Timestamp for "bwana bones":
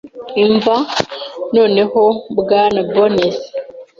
2.37-3.35